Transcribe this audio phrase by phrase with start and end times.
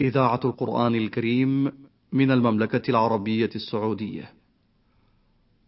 [0.00, 1.72] إذاعة القرآن الكريم
[2.12, 4.32] من المملكة العربية السعودية.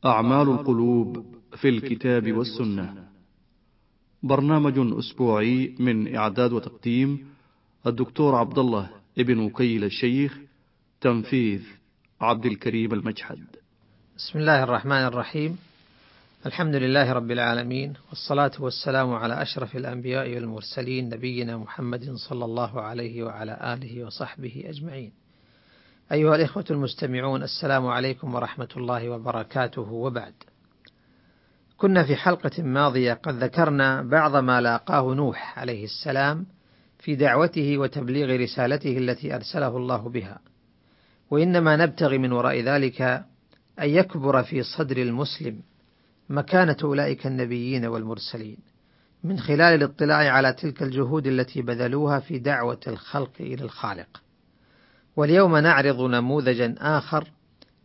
[0.05, 3.09] أعمال القلوب في الكتاب والسنة.
[4.23, 7.27] برنامج أسبوعي من إعداد وتقديم
[7.87, 10.39] الدكتور عبد الله ابن وكيل الشيخ
[11.01, 11.63] تنفيذ
[12.21, 13.45] عبد الكريم المجحد.
[14.17, 15.59] بسم الله الرحمن الرحيم.
[16.47, 23.23] الحمد لله رب العالمين والصلاة والسلام على أشرف الأنبياء والمرسلين نبينا محمد صلى الله عليه
[23.23, 25.13] وعلى آله وصحبه أجمعين.
[26.13, 30.35] أيها الإخوة المستمعون السلام عليكم ورحمة الله وبركاته وبعد.
[31.77, 36.47] كنا في حلقة ماضية قد ذكرنا بعض ما لاقاه نوح عليه السلام
[36.99, 40.39] في دعوته وتبليغ رسالته التي أرسله الله بها.
[41.31, 43.03] وإنما نبتغي من وراء ذلك
[43.81, 45.61] أن يكبر في صدر المسلم
[46.29, 48.57] مكانة أولئك النبيين والمرسلين
[49.25, 54.23] من خلال الاطلاع على تلك الجهود التي بذلوها في دعوة الخلق إلى الخالق.
[55.17, 57.29] واليوم نعرض نموذجا آخر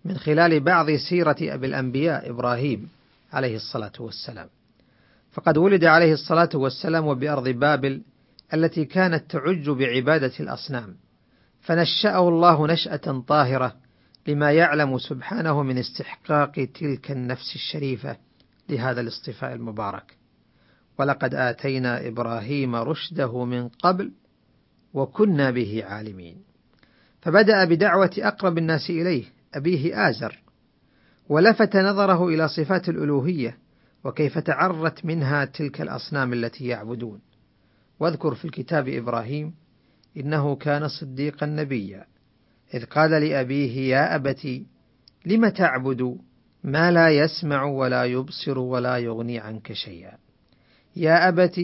[0.05, 2.89] من خلال بعض سيرة أبي الأنبياء إبراهيم
[3.33, 4.47] عليه الصلاة والسلام.
[5.31, 8.01] فقد ولد عليه الصلاة والسلام بأرض بابل
[8.53, 10.95] التي كانت تعج بعبادة الأصنام،
[11.61, 13.75] فنشأه الله نشأة طاهرة
[14.27, 18.26] لما يعلم سبحانه من استحقاق تلك النفس الشريفة
[18.69, 20.17] لهذا الاصطفاء المبارك.
[20.99, 24.11] ولقد آتينا إبراهيم رشده من قبل
[24.93, 26.37] وكنا به عالمين.
[27.21, 30.41] فبدأ بدعوة أقرب الناس إليه أبيه آزر
[31.29, 33.57] ولفت نظره إلى صفات الألوهية
[34.03, 37.19] وكيف تعرت منها تلك الأصنام التي يعبدون.
[37.99, 39.53] واذكر في الكتاب إبراهيم
[40.17, 42.05] إنه كان صديقا نبيا
[42.73, 44.61] إذ قال لأبيه يا أبت
[45.25, 46.17] لم تعبد
[46.67, 50.17] ما لا يسمع ولا يبصر ولا يغني عنك شيئا.
[50.95, 51.61] يا أبت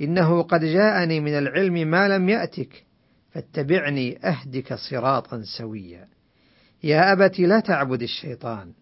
[0.00, 2.84] إنه قد جاءني من العلم ما لم يأتك
[3.32, 6.08] فاتبعني أهدك صراطا سويا.
[6.82, 8.72] يا أبت لا تعبد الشيطان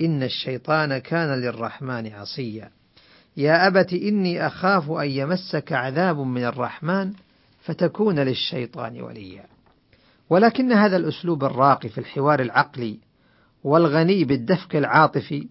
[0.00, 2.70] إن الشيطان كان للرحمن عصيا.
[3.36, 7.12] يا أبت إني أخاف أن يمسك عذاب من الرحمن
[7.62, 9.44] فتكون للشيطان وليا.
[10.30, 12.98] ولكن هذا الأسلوب الراقي في الحوار العقلي
[13.64, 15.48] والغني بالدفق العاطفي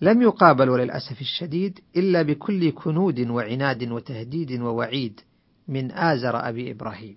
[0.00, 5.20] لم يقابل وللأسف الشديد إلا بكل كنود وعناد وتهديد ووعيد
[5.68, 7.16] من آزر أبي إبراهيم.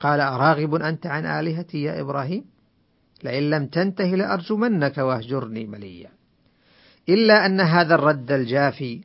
[0.00, 2.44] قال أراغب أنت عن آلهتي يا إبراهيم؟
[3.24, 6.10] لئن لم تنته لأرجمنك واهجرني مليا.
[7.08, 9.00] إلا أن هذا الرد الجافي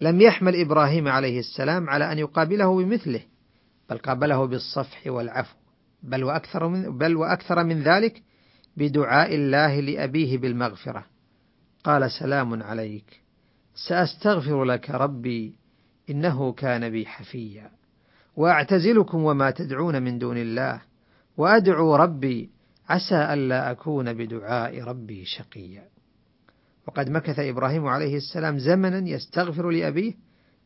[0.00, 3.20] لم يحمل إبراهيم عليه السلام على أن يقابله بمثله
[3.90, 5.56] بل قابله بالصفح والعفو
[6.02, 8.22] بل وأكثر من, بل وأكثر من ذلك
[8.76, 11.04] بدعاء الله لأبيه بالمغفرة.
[11.84, 13.20] قال سلام عليك.
[13.88, 15.54] سأستغفر لك ربي
[16.10, 17.70] إنه كان بي حفيا.
[18.36, 20.82] وأعتزلكم وما تدعون من دون الله.
[21.36, 22.50] وأدعو ربي
[22.88, 25.84] عسى ألا أكون بدعاء ربي شقيا.
[26.88, 30.14] وقد مكث إبراهيم عليه السلام زمنا يستغفر لأبيه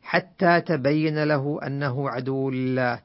[0.03, 3.01] حتى تبين له أنه عدو لله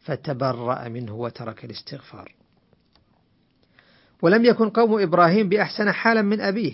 [0.00, 2.35] فتبرأ منه وترك الاستغفار.
[4.22, 6.72] ولم يكن قوم إبراهيم بأحسن حالا من أبيه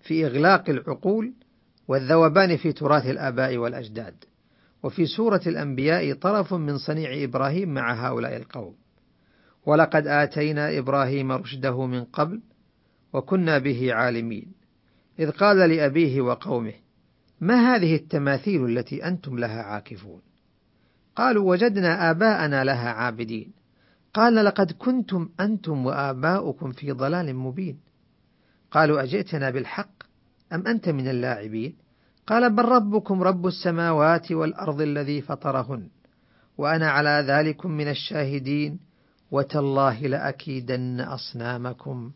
[0.00, 1.32] في إغلاق العقول
[1.88, 4.14] والذوبان في تراث الآباء والأجداد.
[4.82, 8.74] وفي سورة الأنبياء طرف من صنيع إبراهيم مع هؤلاء القوم.
[9.66, 12.40] ولقد آتينا إبراهيم رشده من قبل
[13.12, 14.52] وكنا به عالمين.
[15.18, 16.74] إذ قال لأبيه وقومه
[17.40, 20.20] ما هذه التماثيل التي أنتم لها عاكفون؟
[21.16, 23.59] قالوا وجدنا آباءنا لها عابدين.
[24.14, 27.78] قال لقد كنتم أنتم وآباؤكم في ضلال مبين.
[28.70, 30.02] قالوا أجئتنا بالحق
[30.52, 31.76] أم أنت من اللاعبين؟
[32.26, 35.88] قال بل ربكم رب السماوات والأرض الذي فطرهن
[36.58, 38.78] وأنا على ذلك من الشاهدين
[39.30, 42.10] وتالله لأكيدن أصنامكم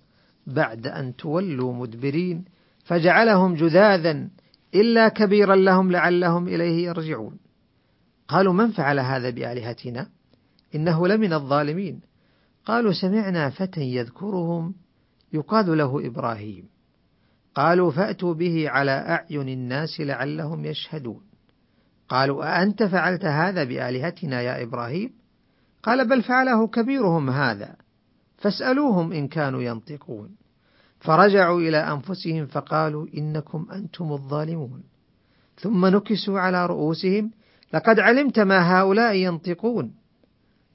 [0.46, 2.44] بعد أن تولوا مدبرين
[2.84, 4.28] فجعلهم جذاذا
[4.74, 7.38] إلا كبيرا لهم لعلهم إليه يرجعون.
[8.28, 10.08] قالوا من فعل هذا بآلهتنا؟
[10.74, 12.00] إنه لمن الظالمين.
[12.66, 14.74] قالوا سمعنا فتى يذكرهم
[15.32, 16.64] يقال له إبراهيم.
[17.54, 21.20] قالوا فأتوا به على أعين الناس لعلهم يشهدون.
[22.08, 25.10] قالوا أأنت فعلت هذا بآلهتنا يا إبراهيم؟
[25.82, 27.76] قال بل فعله كبيرهم هذا.
[28.36, 30.28] فاسألوهم إن كانوا ينطقون.
[31.00, 34.82] فرجعوا إلى أنفسهم فقالوا إنكم أنتم الظالمون.
[35.58, 37.30] ثم نكسوا على رؤوسهم.
[37.74, 40.03] لقد علمت ما هؤلاء ينطقون.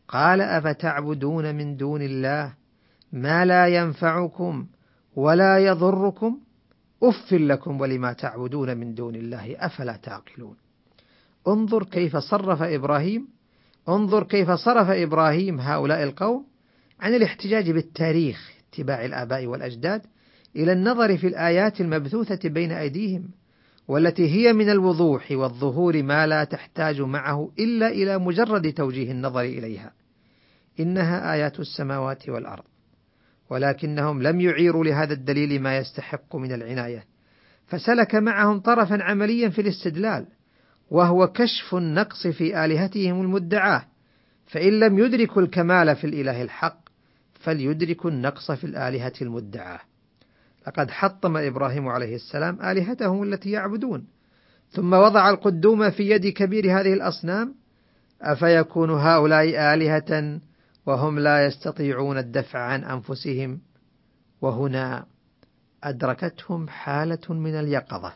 [0.09, 2.53] قال أفتعبدون من دون الله
[3.13, 4.67] ما لا ينفعكم
[5.15, 6.39] ولا يضركم؟
[7.03, 10.55] أف لكم ولما تعبدون من دون الله أفلا تعقلون.
[11.47, 13.27] انظر كيف صرف إبراهيم
[13.89, 16.45] انظر كيف صرف إبراهيم هؤلاء القوم
[16.99, 20.01] عن الاحتجاج بالتاريخ اتباع الآباء والأجداد
[20.55, 23.29] إلى النظر في الآيات المبثوثة بين أيديهم.
[23.89, 29.93] والتي هي من الوضوح والظهور ما لا تحتاج معه إلا إلى مجرد توجيه النظر إليها.
[30.79, 32.63] إنها آيات السماوات والأرض.
[33.49, 37.05] ولكنهم لم يعيروا لهذا الدليل ما يستحق من العناية.
[37.67, 40.25] فسلك معهم طرفا عمليا في الاستدلال
[40.91, 43.85] وهو كشف النقص في آلهتهم المدعاة.
[44.47, 46.79] فإن لم يدركوا الكمال في الإله الحق
[47.33, 49.88] فليدركوا النقص في الآلهة المدعاة.
[50.67, 54.07] لقد حطم إبراهيم عليه السلام آلهتهم التي يعبدون.
[54.71, 57.55] ثم وضع القدوم في يد كبير هذه الأصنام.
[58.21, 60.39] أفيكون هؤلاء آلهة
[60.85, 63.59] وهم لا يستطيعون الدفع عن أنفسهم؟
[64.41, 65.05] وهنا
[65.83, 68.13] أدركتهم حالة من اليقظة.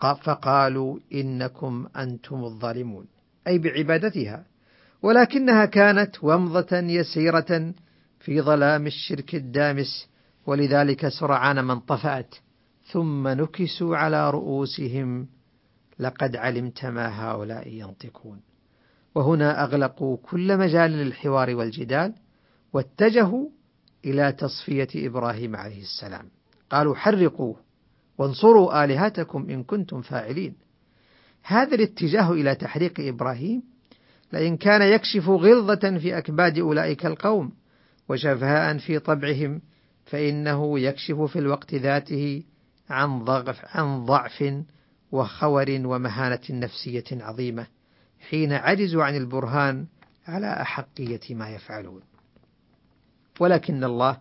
[0.00, 3.06] فقالوا إنكم أنتم الظالمون.
[3.46, 4.44] أي بعبادتها.
[5.02, 7.74] ولكنها كانت ومضة يسيرة
[8.20, 10.08] في ظلام الشرك الدامس
[10.48, 12.34] ولذلك سرعان ما انطفأت
[12.92, 15.28] ثم نكسوا على رؤوسهم.
[15.98, 18.40] لقد علمت ما هؤلاء ينطقون.
[19.14, 22.14] وهنا أغلقوا كل مجال للحوار والجدال
[22.72, 23.48] واتجهوا
[24.04, 26.28] إلى تصفية إبراهيم عليه السلام.
[26.70, 27.54] قالوا حرقوا
[28.18, 30.54] وانصروا آلهتكم إن كنتم فاعلين.
[31.42, 33.62] هذا الاتجاه إلى تحريق إبراهيم
[34.32, 37.52] لئن كان يكشف غلظة في أكباد أولئك القوم
[38.08, 39.60] وشفهاء في طبعهم
[40.10, 42.42] فإنه يكشف في الوقت ذاته
[42.90, 44.64] عن ضعف, عن ضعف
[45.12, 47.66] وخور ومهانة نفسية عظيمة
[48.30, 49.86] حين عجزوا عن البرهان
[50.26, 52.00] على أحقية ما يفعلون.
[53.40, 54.18] ولكن الله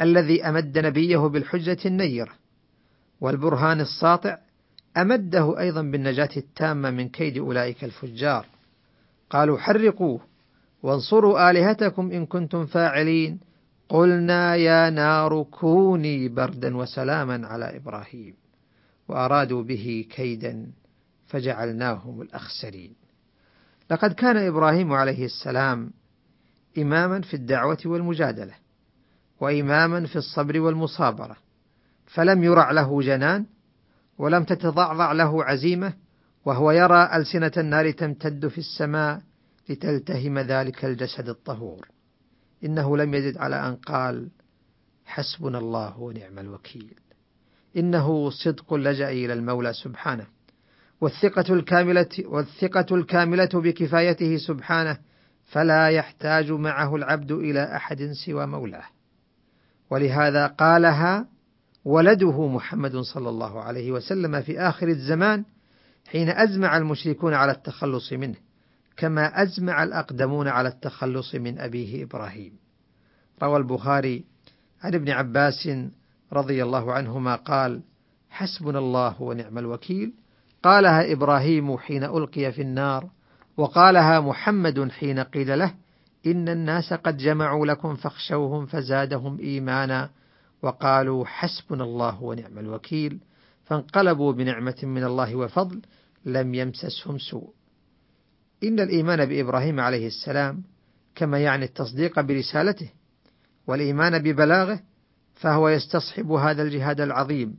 [0.00, 2.32] الذي أمد نبيه بالحجة النيرة
[3.20, 4.38] والبرهان الساطع
[4.96, 8.46] أمده أيضا بالنجاة التامة من كيد أولئك الفجار.
[9.30, 10.20] قالوا حرقوه
[10.82, 13.40] وانصروا آلهتكم إن كنتم فاعلين.
[13.94, 18.34] قلنا يا نار كوني بردا وسلاما على إبراهيم
[19.08, 20.66] وأرادوا به كيدا
[21.26, 22.94] فجعلناهم الأخسرين.
[23.90, 25.90] لقد كان إبراهيم عليه السلام
[26.78, 28.54] إماما في الدعوة والمجادلة
[29.40, 31.36] وإماما في الصبر والمصابرة
[32.06, 33.46] فلم يرع له جنان
[34.18, 35.92] ولم تتضعضع له عزيمة
[36.44, 39.22] وهو يرى ألسنة النار تمتد في السماء
[39.68, 41.93] لتلتهم ذلك الجسد الطهور.
[42.64, 44.28] إنه لم يزد على أن قال
[45.04, 46.94] حسبنا الله ونعم الوكيل.
[47.76, 50.26] إنه صدق اللجأ إلى المولى سبحانه
[51.00, 54.98] والثقة الكاملة والثقة الكاملة بكفايته سبحانه
[55.44, 58.84] فلا يحتاج معه العبد إلى أحد سوى مولاه.
[59.90, 61.26] ولهذا قالها
[61.84, 65.44] ولده محمد صلى الله عليه وسلم في آخر الزمان
[66.06, 68.36] حين أزمع المشركون على التخلص منه.
[68.96, 72.52] كما أزمع الأقدمون على التخلص من أبيه إبراهيم.
[73.42, 74.24] روى البخاري
[74.82, 75.68] عن ابن عباس
[76.32, 77.82] رضي الله عنهما قال
[78.30, 80.12] حسبنا الله ونعم الوكيل.
[80.62, 83.10] قالها إبراهيم حين ألقي في النار
[83.56, 85.74] وقالها محمد حين قيل له
[86.26, 90.10] إن الناس قد جمعوا لكم فاخشوهم فزادهم إيمانا.
[90.62, 93.20] وقالوا حسبنا الله ونعم الوكيل.
[93.64, 95.82] فانقلبوا بنعمة من الله وفضل
[96.24, 97.52] لم يمسسهم سوء.
[98.64, 100.62] إن الإيمان بإبراهيم عليه السلام
[101.14, 102.90] كما يعني التصديق برسالته
[103.66, 104.80] والإيمان ببلاغه
[105.34, 107.56] فهو يستصحب هذا الجهاد العظيم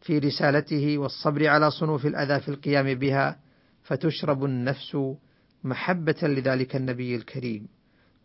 [0.00, 3.38] في رسالته والصبر على صنوف الأذى في القيام بها
[3.82, 4.96] فتشرب النفس
[5.64, 7.68] محبة لذلك النبي الكريم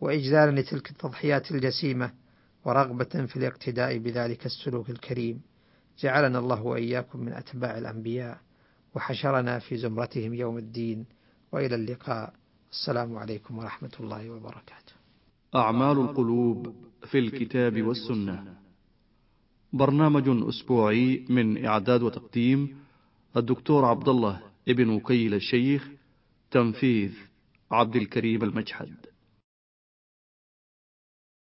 [0.01, 2.12] وإجلالا لتلك التضحيات الجسيمة
[2.65, 5.41] ورغبة في الاقتداء بذلك السلوك الكريم.
[6.00, 8.38] جعلنا الله وإياكم من أتباع الأنبياء
[8.95, 11.05] وحشرنا في زمرتهم يوم الدين.
[11.51, 12.33] وإلى اللقاء.
[12.71, 14.93] السلام عليكم ورحمة الله وبركاته.
[15.55, 16.75] أعمال القلوب
[17.11, 18.57] في الكتاب والسنة.
[19.73, 22.77] برنامج أسبوعي من إعداد وتقديم
[23.37, 25.89] الدكتور عبد الله ابن وكيل الشيخ
[26.51, 27.11] تنفيذ
[27.71, 28.95] عبد الكريم المجحد.